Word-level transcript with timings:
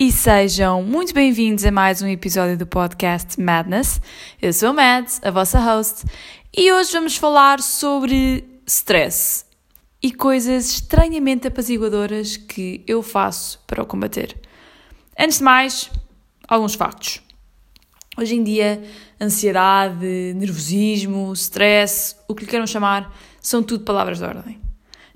e 0.00 0.10
sejam 0.10 0.82
muito 0.82 1.12
bem-vindos 1.12 1.62
a 1.62 1.70
mais 1.70 2.00
um 2.00 2.06
episódio 2.06 2.56
do 2.56 2.66
podcast 2.66 3.38
Madness. 3.38 4.00
Eu 4.40 4.50
sou 4.50 4.70
a 4.70 4.72
Mads, 4.72 5.20
a 5.22 5.30
vossa 5.30 5.60
host, 5.60 6.06
e 6.56 6.72
hoje 6.72 6.90
vamos 6.90 7.18
falar 7.18 7.60
sobre 7.60 8.62
stress 8.66 9.44
e 10.02 10.10
coisas 10.10 10.70
estranhamente 10.70 11.46
apaziguadoras 11.46 12.38
que 12.38 12.82
eu 12.86 13.02
faço 13.02 13.62
para 13.66 13.82
o 13.82 13.86
combater. 13.86 14.34
Antes 15.18 15.36
de 15.36 15.44
mais, 15.44 15.90
alguns 16.48 16.72
factos. 16.72 17.20
Hoje 18.16 18.36
em 18.36 18.42
dia, 18.42 18.82
ansiedade, 19.20 20.32
nervosismo, 20.34 21.30
stress, 21.34 22.16
o 22.26 22.34
que 22.34 22.44
lhe 22.44 22.50
queiram 22.50 22.66
chamar, 22.66 23.14
são 23.38 23.62
tudo 23.62 23.84
palavras 23.84 24.16
de 24.16 24.24
ordem. 24.24 24.58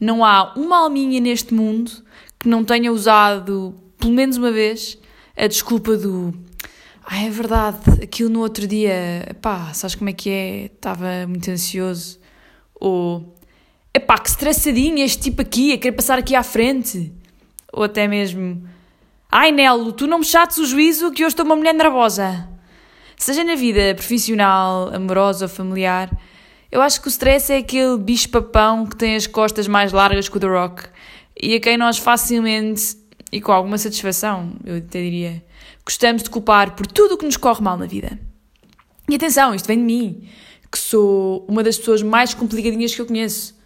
Não 0.00 0.24
há 0.24 0.52
uma 0.56 0.78
alminha 0.78 1.20
neste 1.20 1.54
mundo 1.54 1.92
que 2.36 2.48
não 2.48 2.64
tenha 2.64 2.90
usado, 2.90 3.80
pelo 4.02 4.14
menos 4.14 4.36
uma 4.36 4.50
vez, 4.50 4.98
a 5.36 5.46
desculpa 5.46 5.96
do 5.96 6.34
ah, 7.06 7.22
é 7.22 7.30
verdade, 7.30 8.02
aquilo 8.02 8.28
no 8.28 8.40
outro 8.40 8.66
dia, 8.66 9.36
pá, 9.40 9.72
sabes 9.72 9.94
como 9.94 10.10
é 10.10 10.12
que 10.12 10.28
é? 10.28 10.64
Estava 10.66 11.26
muito 11.28 11.48
ansioso. 11.50 12.18
Ou, 12.74 13.36
epá, 13.94 14.18
que 14.18 14.28
estressadinho 14.28 15.04
este 15.04 15.22
tipo 15.22 15.42
aqui, 15.42 15.72
a 15.72 15.78
querer 15.78 15.94
passar 15.94 16.18
aqui 16.18 16.34
à 16.34 16.42
frente. 16.42 17.12
Ou 17.72 17.84
até 17.84 18.08
mesmo, 18.08 18.66
ai 19.30 19.52
Nelo, 19.52 19.92
tu 19.92 20.06
não 20.06 20.18
me 20.18 20.24
chates 20.24 20.58
o 20.58 20.66
juízo 20.66 21.12
que 21.12 21.24
hoje 21.24 21.32
estou 21.32 21.46
uma 21.46 21.56
mulher 21.56 21.74
nervosa. 21.74 22.48
Seja 23.16 23.44
na 23.44 23.54
vida 23.54 23.94
profissional, 23.94 24.92
amorosa 24.92 25.44
ou 25.44 25.48
familiar, 25.48 26.10
eu 26.72 26.80
acho 26.80 27.00
que 27.00 27.06
o 27.06 27.10
stress 27.10 27.52
é 27.52 27.58
aquele 27.58 27.98
bicho-papão 27.98 28.84
que 28.84 28.96
tem 28.96 29.14
as 29.14 29.28
costas 29.28 29.68
mais 29.68 29.92
largas 29.92 30.28
que 30.28 30.36
o 30.36 30.40
The 30.40 30.46
Rock 30.48 30.84
e 31.40 31.54
a 31.54 31.60
quem 31.60 31.76
nós 31.76 31.98
facilmente 31.98 33.01
e 33.32 33.40
com 33.40 33.50
alguma 33.50 33.78
satisfação, 33.78 34.52
eu 34.62 34.76
até 34.76 35.02
diria, 35.02 35.42
gostamos 35.84 36.22
de 36.22 36.28
culpar 36.28 36.76
por 36.76 36.86
tudo 36.86 37.14
o 37.14 37.18
que 37.18 37.24
nos 37.24 37.38
corre 37.38 37.62
mal 37.62 37.78
na 37.78 37.86
vida. 37.86 38.18
E 39.08 39.14
atenção, 39.14 39.54
isto 39.54 39.66
vem 39.66 39.78
de 39.78 39.84
mim, 39.84 40.28
que 40.70 40.78
sou 40.78 41.44
uma 41.48 41.62
das 41.62 41.78
pessoas 41.78 42.02
mais 42.02 42.34
complicadinhas 42.34 42.94
que 42.94 43.00
eu 43.00 43.06
conheço. 43.06 43.58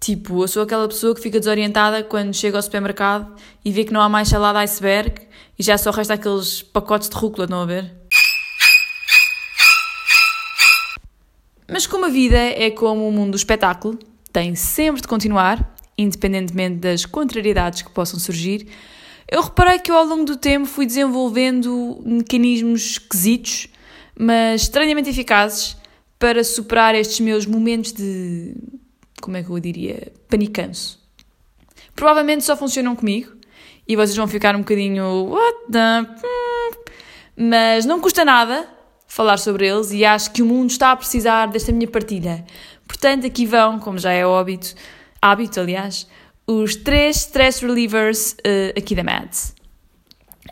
Tipo, 0.00 0.42
eu 0.42 0.48
sou 0.48 0.62
aquela 0.62 0.86
pessoa 0.88 1.14
que 1.14 1.20
fica 1.20 1.38
desorientada 1.38 2.02
quando 2.02 2.34
chega 2.34 2.58
ao 2.58 2.62
supermercado 2.62 3.34
e 3.64 3.70
vê 3.70 3.84
que 3.84 3.92
não 3.92 4.00
há 4.00 4.08
mais 4.08 4.28
salada 4.28 4.58
iceberg 4.58 5.14
e 5.58 5.62
já 5.62 5.78
só 5.78 5.92
resta 5.92 6.14
aqueles 6.14 6.62
pacotes 6.62 7.08
de 7.08 7.16
rúcula, 7.16 7.44
estão 7.44 7.62
a 7.62 7.66
ver? 7.66 7.94
Mas 11.70 11.86
como 11.86 12.04
a 12.04 12.08
vida 12.08 12.36
é 12.36 12.70
como 12.70 13.08
o 13.08 13.12
mundo 13.12 13.30
do 13.30 13.36
espetáculo, 13.36 13.98
tem 14.32 14.54
sempre 14.54 15.00
de 15.00 15.08
continuar, 15.08 15.74
independentemente 15.96 16.76
das 16.76 17.06
contrariedades 17.06 17.82
que 17.82 17.90
possam 17.90 18.18
surgir, 18.18 18.68
eu 19.30 19.42
reparei 19.42 19.78
que 19.78 19.90
eu, 19.90 19.96
ao 19.96 20.04
longo 20.04 20.24
do 20.24 20.36
tempo 20.36 20.66
fui 20.66 20.86
desenvolvendo 20.86 22.00
mecanismos 22.04 22.92
esquisitos, 22.92 23.68
mas 24.18 24.62
estranhamente 24.62 25.10
eficazes, 25.10 25.76
para 26.18 26.42
superar 26.42 26.94
estes 26.94 27.20
meus 27.20 27.44
momentos 27.44 27.92
de. 27.92 28.54
como 29.20 29.36
é 29.36 29.42
que 29.42 29.50
eu 29.50 29.58
diria? 29.58 30.12
panicanço. 30.28 30.98
Provavelmente 31.94 32.44
só 32.44 32.56
funcionam 32.56 32.96
comigo 32.96 33.32
e 33.86 33.94
vocês 33.94 34.16
vão 34.16 34.26
ficar 34.26 34.56
um 34.56 34.60
bocadinho. 34.60 35.26
What 35.28 35.58
the. 35.70 36.06
Mas 37.36 37.84
não 37.84 38.00
custa 38.00 38.24
nada 38.24 38.68
falar 39.06 39.36
sobre 39.36 39.68
eles 39.68 39.92
e 39.92 40.04
acho 40.04 40.32
que 40.32 40.42
o 40.42 40.46
mundo 40.46 40.70
está 40.70 40.92
a 40.92 40.96
precisar 40.96 41.46
desta 41.46 41.72
minha 41.72 41.86
partilha. 41.86 42.44
Portanto, 42.86 43.26
aqui 43.26 43.46
vão, 43.46 43.78
como 43.78 43.98
já 43.98 44.12
é 44.12 44.22
hábito, 44.22 44.74
hábito 45.20 45.60
aliás, 45.60 46.06
os 46.46 46.76
três 46.76 47.16
stress 47.16 47.64
relievers 47.64 48.32
uh, 48.32 48.78
aqui 48.78 48.94
da 48.94 49.02
Mads. 49.02 49.54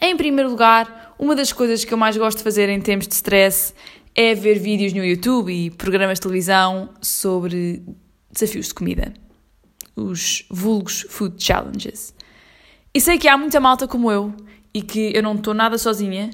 Em 0.01 0.17
primeiro 0.17 0.51
lugar, 0.51 1.15
uma 1.19 1.37
das 1.37 1.53
coisas 1.53 1.85
que 1.85 1.93
eu 1.93 1.99
mais 1.99 2.17
gosto 2.17 2.39
de 2.39 2.45
fazer 2.45 2.69
em 2.69 2.81
tempos 2.81 3.07
de 3.07 3.15
stress 3.15 3.75
é 4.15 4.35
ver 4.35 4.59
vídeos 4.59 4.93
no 4.93 5.05
YouTube 5.05 5.53
e 5.53 5.71
programas 5.71 6.19
de 6.19 6.23
televisão 6.23 6.91
sobre 7.01 7.83
desafios 8.31 8.69
de 8.69 8.75
comida. 8.75 9.13
Os 9.95 10.45
vulgos 10.51 11.07
food 11.09 11.43
challenges. 11.43 12.15
E 12.95 13.01
sei 13.01 13.19
que 13.19 13.29
há 13.29 13.37
muita 13.37 13.61
malta 13.61 13.87
como 13.87 14.11
eu 14.11 14.35
e 14.75 14.83
que 14.83 15.13
eu 15.15 15.23
não 15.23 15.35
estou 15.35 15.55
nada 15.55 15.79
sozinha. 15.79 16.31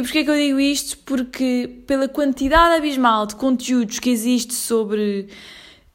E 0.00 0.02
porquê 0.02 0.24
que 0.24 0.30
eu 0.30 0.34
digo 0.34 0.58
isto? 0.58 0.96
Porque 1.04 1.82
pela 1.86 2.08
quantidade 2.08 2.74
abismal 2.74 3.26
de 3.26 3.36
conteúdos 3.36 3.98
que 3.98 4.08
existe 4.08 4.54
sobre 4.54 5.28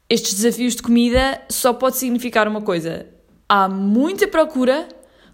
estes 0.07 0.35
desafios 0.35 0.75
de 0.75 0.83
comida, 0.83 1.41
só 1.49 1.73
pode 1.73 1.97
significar 1.97 2.47
uma 2.47 2.61
coisa. 2.61 3.07
Há 3.49 3.67
muita 3.67 4.27
procura, 4.27 4.87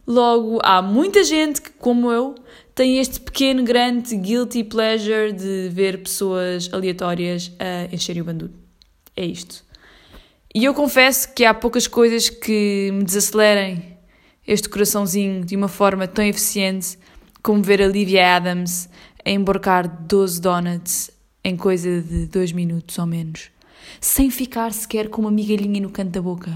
logo 0.07 0.61
há 0.63 0.81
muita 0.81 1.21
gente 1.25 1.61
que, 1.61 1.71
como 1.71 2.09
eu, 2.13 2.33
tem 2.73 2.99
este 2.99 3.19
pequeno, 3.19 3.61
grande 3.61 4.15
guilty 4.15 4.63
pleasure 4.63 5.33
de 5.33 5.67
ver 5.69 6.01
pessoas 6.01 6.69
aleatórias 6.71 7.51
a 7.59 7.93
encherem 7.93 8.21
o 8.21 8.25
bandudo. 8.25 8.53
É 9.17 9.25
isto. 9.25 9.65
E 10.55 10.63
eu 10.63 10.73
confesso 10.73 11.33
que 11.33 11.43
há 11.43 11.53
poucas 11.53 11.87
coisas 11.87 12.29
que 12.29 12.89
me 12.93 13.03
desacelerem 13.03 13.97
este 14.47 14.69
coraçãozinho 14.69 15.43
de 15.43 15.57
uma 15.57 15.67
forma 15.67 16.07
tão 16.07 16.23
eficiente 16.23 16.97
como 17.41 17.63
ver 17.63 17.81
a 17.81 17.87
Livia 17.87 18.35
Adams 18.35 18.89
a 19.25 19.29
emborcar 19.29 19.87
12 19.87 20.41
donuts 20.41 21.11
em 21.43 21.55
coisa 21.55 22.01
de 22.01 22.27
2 22.27 22.51
minutos 22.51 22.97
ou 22.99 23.05
menos, 23.05 23.49
sem 23.99 24.29
ficar 24.29 24.71
sequer 24.73 25.09
com 25.09 25.21
uma 25.21 25.31
migalhinha 25.31 25.81
no 25.81 25.89
canto 25.89 26.11
da 26.11 26.21
boca. 26.21 26.55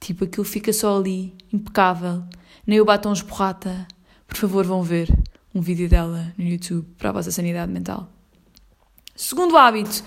Tipo, 0.00 0.24
aquilo 0.24 0.44
fica 0.44 0.72
só 0.72 0.98
ali, 0.98 1.34
impecável, 1.52 2.22
nem 2.66 2.80
o 2.80 2.84
batom 2.84 3.12
esborrata. 3.12 3.86
Por 4.26 4.36
favor, 4.36 4.64
vão 4.64 4.82
ver 4.82 5.08
um 5.54 5.60
vídeo 5.60 5.88
dela 5.88 6.32
no 6.36 6.44
YouTube 6.44 6.86
para 6.96 7.10
a 7.10 7.12
vossa 7.12 7.30
sanidade 7.30 7.72
mental. 7.72 8.10
Segundo 9.16 9.56
hábito, 9.56 10.04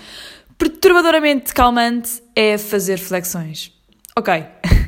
perturbadoramente 0.57 1.53
calmante, 1.53 2.21
é 2.35 2.57
fazer 2.57 2.97
flexões. 2.97 3.73
Ok, 4.15 4.45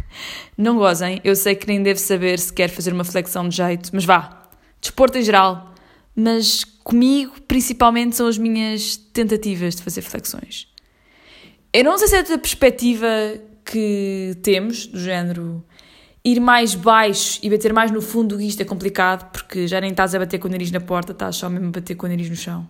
não 0.57 0.78
gozem, 0.78 1.19
eu 1.23 1.35
sei 1.35 1.55
que 1.55 1.67
nem 1.67 1.81
devo 1.81 2.00
saber 2.00 2.40
se 2.40 2.53
quer 2.53 2.69
fazer 2.69 2.94
uma 2.94 3.03
flexão 3.03 3.47
de 3.50 3.57
jeito, 3.57 3.90
mas 3.94 4.05
vá, 4.05 4.43
desporto 4.84 5.18
em 5.18 5.24
geral, 5.24 5.74
mas 6.16 6.64
comigo 6.84 7.34
principalmente 7.48 8.16
são 8.16 8.28
as 8.28 8.38
minhas 8.38 8.98
tentativas 8.98 9.76
de 9.76 9.82
fazer 9.82 10.02
flexões. 10.02 10.68
Eu 11.72 11.84
não 11.84 11.98
sei 11.98 12.08
se 12.08 12.16
é 12.18 12.24
da 12.24 12.38
perspectiva 12.38 13.08
que 13.66 14.38
temos, 14.44 14.86
do 14.86 15.00
género 15.00 15.64
ir 16.24 16.40
mais 16.40 16.76
baixo 16.76 17.40
e 17.42 17.50
bater 17.50 17.74
mais 17.74 17.92
no 17.92 18.02
fundo, 18.02 18.40
isto 18.40 18.62
é 18.62 18.66
complicado, 18.66 19.32
porque 19.32 19.68
já 19.68 19.82
nem 19.82 19.92
estás 19.92 20.14
a 20.14 20.20
bater 20.20 20.38
com 20.38 20.48
o 20.48 20.52
nariz 20.52 20.72
na 20.72 20.80
porta, 20.80 21.12
estás 21.12 21.36
só 21.36 21.50
mesmo 21.50 21.70
a 21.70 21.72
bater 21.72 21.96
com 21.96 22.06
o 22.06 22.10
nariz 22.10 22.30
no 22.30 22.36
chão. 22.36 22.68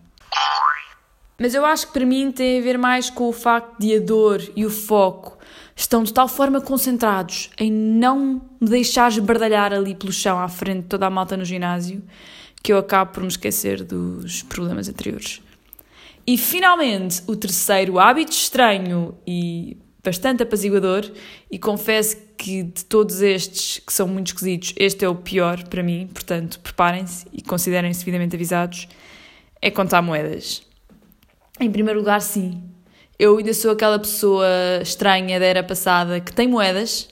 Mas 1.43 1.53
eu 1.53 1.65
acho 1.65 1.87
que 1.87 1.91
para 1.91 2.05
mim 2.05 2.31
tem 2.31 2.57
a 2.57 2.61
ver 2.61 2.77
mais 2.77 3.09
com 3.09 3.27
o 3.27 3.33
facto 3.33 3.77
de 3.77 3.93
a 3.97 3.99
dor 3.99 4.41
e 4.55 4.65
o 4.65 4.69
foco 4.69 5.37
estão 5.75 6.01
de 6.01 6.13
tal 6.13 6.25
forma 6.25 6.61
concentrados 6.61 7.49
em 7.59 7.69
não 7.69 8.41
me 8.61 8.69
deixar 8.69 9.11
esbardalhar 9.11 9.73
ali 9.73 9.93
pelo 9.93 10.13
chão 10.13 10.39
à 10.39 10.47
frente 10.47 10.83
de 10.83 10.87
toda 10.87 11.05
a 11.05 11.09
malta 11.09 11.35
no 11.35 11.43
ginásio 11.43 12.01
que 12.63 12.71
eu 12.71 12.77
acabo 12.77 13.11
por 13.11 13.23
me 13.23 13.27
esquecer 13.27 13.83
dos 13.83 14.41
problemas 14.43 14.87
anteriores. 14.87 15.41
E 16.25 16.37
finalmente, 16.37 17.21
o 17.27 17.35
terceiro 17.35 17.99
hábito 17.99 18.31
estranho 18.31 19.13
e 19.27 19.75
bastante 20.01 20.43
apaziguador, 20.43 21.11
e 21.51 21.59
confesso 21.59 22.15
que 22.37 22.63
de 22.63 22.85
todos 22.85 23.21
estes 23.21 23.79
que 23.85 23.91
são 23.91 24.07
muito 24.07 24.27
esquisitos, 24.27 24.73
este 24.77 25.03
é 25.03 25.09
o 25.09 25.15
pior 25.15 25.61
para 25.67 25.83
mim, 25.83 26.09
portanto, 26.13 26.61
preparem-se 26.61 27.25
e 27.33 27.41
considerem-se 27.41 27.99
devidamente 27.99 28.33
avisados, 28.33 28.87
é 29.61 29.69
contar 29.69 30.01
moedas. 30.01 30.71
Em 31.59 31.71
primeiro 31.71 31.99
lugar, 31.99 32.19
sim, 32.19 32.63
eu 33.19 33.37
ainda 33.37 33.53
sou 33.53 33.71
aquela 33.71 33.99
pessoa 33.99 34.47
estranha 34.81 35.39
da 35.39 35.45
era 35.45 35.63
passada 35.63 36.19
que 36.19 36.33
tem 36.33 36.47
moedas, 36.47 37.07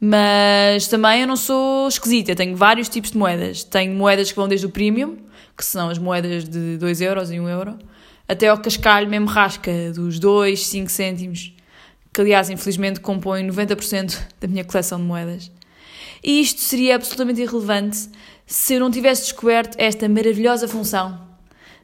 mas 0.00 0.88
também 0.88 1.20
eu 1.20 1.26
não 1.26 1.36
sou 1.36 1.86
esquisita. 1.86 2.34
Tenho 2.34 2.56
vários 2.56 2.88
tipos 2.88 3.10
de 3.10 3.18
moedas. 3.18 3.62
Tenho 3.62 3.94
moedas 3.94 4.30
que 4.30 4.36
vão 4.36 4.48
desde 4.48 4.66
o 4.66 4.70
premium, 4.70 5.18
que 5.54 5.62
são 5.64 5.90
as 5.90 5.98
moedas 5.98 6.48
de 6.48 6.78
2 6.78 7.00
euros 7.02 7.30
e 7.30 7.38
1 7.38 7.42
um 7.42 7.48
euro, 7.50 7.78
até 8.26 8.48
ao 8.48 8.58
cascalho 8.58 9.10
mesmo 9.10 9.26
rasca, 9.26 9.92
dos 9.94 10.18
2, 10.18 10.66
5 10.66 10.90
cêntimos, 10.90 11.54
que 12.14 12.20
aliás, 12.22 12.48
infelizmente, 12.48 13.00
compõe 13.00 13.46
90% 13.46 14.18
da 14.40 14.48
minha 14.48 14.64
coleção 14.64 14.98
de 14.98 15.04
moedas. 15.04 15.52
E 16.24 16.40
isto 16.40 16.62
seria 16.62 16.96
absolutamente 16.96 17.42
irrelevante 17.42 18.08
se 18.46 18.74
eu 18.74 18.80
não 18.80 18.90
tivesse 18.90 19.24
descoberto 19.24 19.76
esta 19.78 20.08
maravilhosa 20.08 20.66
função 20.66 21.25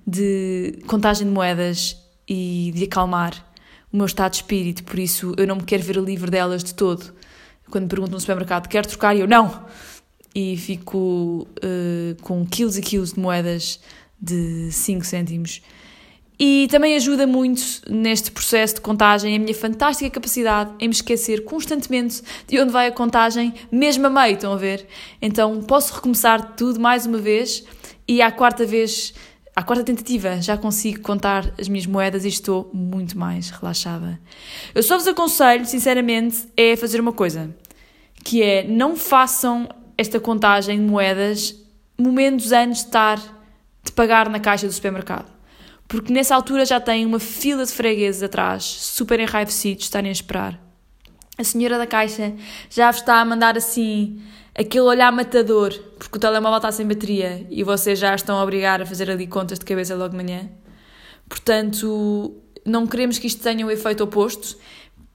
de 0.06 0.78
contagem 0.86 1.26
de 1.26 1.32
moedas 1.32 1.96
e 2.28 2.72
de 2.74 2.84
acalmar 2.84 3.34
o 3.92 3.96
meu 3.96 4.06
estado 4.06 4.32
de 4.32 4.36
espírito, 4.38 4.84
por 4.84 4.98
isso 4.98 5.34
eu 5.36 5.46
não 5.46 5.56
me 5.56 5.64
quero 5.64 5.82
ver 5.82 5.96
livre 5.96 6.30
delas 6.30 6.64
de 6.64 6.74
todo. 6.74 7.12
Quando 7.70 7.84
me 7.84 7.88
perguntam 7.88 8.14
no 8.14 8.20
supermercado, 8.20 8.68
quer 8.68 8.84
trocar? 8.86 9.14
E 9.14 9.20
eu, 9.20 9.28
não! 9.28 9.64
E 10.34 10.56
fico 10.56 11.46
uh, 11.58 12.22
com 12.22 12.44
quilos 12.46 12.78
e 12.78 12.82
quilos 12.82 13.12
de 13.12 13.20
moedas 13.20 13.80
de 14.20 14.70
5 14.70 15.04
cêntimos. 15.04 15.60
E 16.38 16.66
também 16.70 16.96
ajuda 16.96 17.26
muito 17.26 17.62
neste 17.88 18.30
processo 18.30 18.76
de 18.76 18.80
contagem 18.80 19.36
a 19.36 19.38
minha 19.38 19.54
fantástica 19.54 20.10
capacidade 20.10 20.72
em 20.80 20.88
me 20.88 20.94
esquecer 20.94 21.44
constantemente 21.44 22.22
de 22.48 22.58
onde 22.58 22.72
vai 22.72 22.88
a 22.88 22.92
contagem, 22.92 23.54
mesmo 23.70 24.06
a 24.06 24.10
meio, 24.10 24.34
estão 24.34 24.52
a 24.52 24.56
ver? 24.56 24.86
Então 25.20 25.62
posso 25.62 25.94
recomeçar 25.94 26.56
tudo 26.56 26.80
mais 26.80 27.06
uma 27.06 27.18
vez 27.18 27.64
e 28.08 28.20
à 28.20 28.32
quarta 28.32 28.66
vez, 28.66 29.14
à 29.54 29.62
quarta 29.62 29.84
tentativa, 29.84 30.40
já 30.40 30.56
consigo 30.56 31.00
contar 31.00 31.52
as 31.58 31.68
minhas 31.68 31.86
moedas 31.86 32.24
e 32.24 32.28
estou 32.28 32.70
muito 32.72 33.18
mais 33.18 33.50
relaxada. 33.50 34.18
Eu 34.74 34.82
só 34.82 34.96
vos 34.96 35.06
aconselho, 35.06 35.66
sinceramente, 35.66 36.48
é 36.56 36.76
fazer 36.76 37.00
uma 37.00 37.12
coisa, 37.12 37.54
que 38.24 38.42
é 38.42 38.66
não 38.66 38.96
façam 38.96 39.68
esta 39.96 40.18
contagem 40.18 40.78
de 40.78 40.90
moedas 40.90 41.54
momentos 41.98 42.52
antes 42.52 42.80
de 42.80 42.86
estar 42.86 43.18
de 43.84 43.92
pagar 43.92 44.28
na 44.28 44.40
caixa 44.40 44.66
do 44.66 44.72
supermercado 44.72 45.32
porque 45.92 46.10
nessa 46.10 46.34
altura 46.34 46.64
já 46.64 46.80
tem 46.80 47.04
uma 47.04 47.18
fila 47.18 47.66
de 47.66 47.70
fregueses 47.70 48.22
atrás, 48.22 48.64
super 48.64 49.20
enraivecidos, 49.20 49.84
estarem 49.84 50.08
a 50.08 50.12
esperar. 50.12 50.58
A 51.36 51.44
senhora 51.44 51.76
da 51.76 51.86
caixa 51.86 52.32
já 52.70 52.90
vos 52.90 53.00
está 53.00 53.20
a 53.20 53.24
mandar 53.26 53.58
assim 53.58 54.18
aquele 54.54 54.84
olhar 54.84 55.10
matador, 55.12 55.72
porque 55.98 56.16
o 56.16 56.20
telemóvel 56.20 56.58
está 56.58 56.72
sem 56.72 56.86
bateria 56.86 57.46
e 57.50 57.62
vocês 57.62 57.98
já 57.98 58.14
estão 58.14 58.38
a 58.38 58.42
obrigar 58.42 58.82
a 58.82 58.86
fazer 58.86 59.10
ali 59.10 59.26
contas 59.26 59.58
de 59.58 59.64
cabeça 59.64 59.94
logo 59.94 60.10
de 60.10 60.16
manhã. 60.16 60.48
Portanto, 61.28 62.34
não 62.64 62.86
queremos 62.86 63.18
que 63.18 63.26
isto 63.26 63.42
tenha 63.42 63.64
o 63.64 63.68
um 63.68 63.70
efeito 63.70 64.04
oposto, 64.04 64.56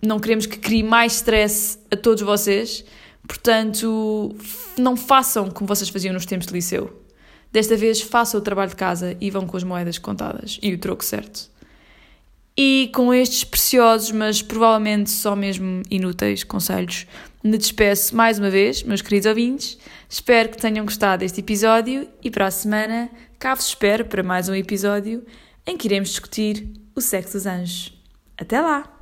não 0.01 0.19
queremos 0.19 0.45
que 0.45 0.57
crie 0.57 0.84
mais 0.84 1.16
stress 1.16 1.80
a 1.92 1.95
todos 1.95 2.24
vocês. 2.24 2.84
Portanto, 3.28 4.36
não 4.78 4.95
façam 4.95 5.51
como 5.51 5.68
vocês 5.68 5.90
faziam 5.90 6.13
nos 6.13 6.25
tempos 6.25 6.48
de 6.48 6.54
liceu. 6.54 7.04
Desta 7.51 7.75
vez 7.75 8.01
façam 8.01 8.40
o 8.40 8.44
trabalho 8.44 8.69
de 8.69 8.75
casa 8.75 9.18
e 9.19 9.30
vão 9.30 9.45
com 9.45 9.57
as 9.57 9.63
moedas 9.63 9.98
contadas 9.98 10.60
e 10.62 10.74
o 10.74 10.78
troco 10.78 11.04
certo. 11.04 11.50
E 12.56 12.90
com 12.94 13.13
estes 13.13 13.44
preciosos, 13.44 14.12
mas 14.12 14.42
provavelmente 14.42 15.10
só 15.10 15.36
mesmo 15.36 15.83
inúteis 15.92 16.44
conselhos, 16.44 17.06
me 17.47 17.57
despeço 17.57 18.15
mais 18.15 18.38
uma 18.38 18.49
vez, 18.49 18.83
meus 18.83 19.01
queridos 19.01 19.25
ouvintes. 19.25 19.77
Espero 20.09 20.49
que 20.49 20.57
tenham 20.57 20.85
gostado 20.85 21.21
deste 21.21 21.39
episódio 21.39 22.07
e 22.23 22.29
para 22.29 22.47
a 22.47 22.51
semana 22.51 23.09
cá 23.39 23.53
vos 23.53 23.67
espero 23.67 24.05
para 24.05 24.23
mais 24.23 24.49
um 24.49 24.55
episódio 24.55 25.25
em 25.65 25.77
que 25.77 25.88
iremos 25.88 26.09
discutir 26.09 26.67
o 26.95 27.01
sexo 27.01 27.33
dos 27.33 27.45
anjos. 27.45 27.94
Até 28.38 28.59
lá! 28.59 28.96